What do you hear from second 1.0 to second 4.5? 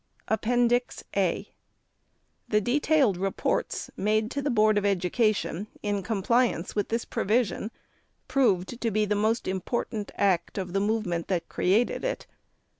(A) p. 94. THE detailed reports made to the